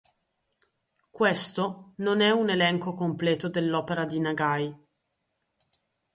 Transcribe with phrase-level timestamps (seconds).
[1.11, 4.75] Questo non è un elenco completo dell’opera di Nagai.